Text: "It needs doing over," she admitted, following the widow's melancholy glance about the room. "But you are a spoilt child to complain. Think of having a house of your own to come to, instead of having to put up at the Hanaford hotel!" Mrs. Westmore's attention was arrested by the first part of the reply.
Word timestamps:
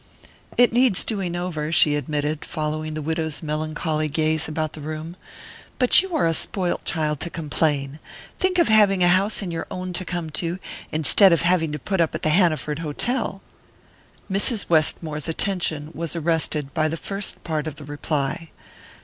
"It 0.57 0.73
needs 0.73 1.03
doing 1.03 1.35
over," 1.35 1.71
she 1.71 1.95
admitted, 1.95 2.43
following 2.43 2.95
the 2.95 3.03
widow's 3.03 3.43
melancholy 3.43 4.07
glance 4.09 4.47
about 4.47 4.73
the 4.73 4.81
room. 4.81 5.15
"But 5.77 6.01
you 6.01 6.15
are 6.15 6.25
a 6.25 6.33
spoilt 6.33 6.85
child 6.85 7.19
to 7.19 7.29
complain. 7.29 7.99
Think 8.39 8.57
of 8.57 8.67
having 8.67 9.03
a 9.03 9.07
house 9.07 9.43
of 9.43 9.51
your 9.51 9.67
own 9.69 9.93
to 9.93 10.03
come 10.03 10.31
to, 10.41 10.57
instead 10.91 11.31
of 11.31 11.43
having 11.43 11.71
to 11.73 11.77
put 11.77 12.01
up 12.01 12.15
at 12.15 12.23
the 12.23 12.29
Hanaford 12.29 12.79
hotel!" 12.79 13.43
Mrs. 14.27 14.67
Westmore's 14.71 15.27
attention 15.27 15.91
was 15.93 16.15
arrested 16.15 16.73
by 16.73 16.87
the 16.87 16.97
first 16.97 17.43
part 17.43 17.67
of 17.67 17.75
the 17.75 17.85
reply. 17.85 18.49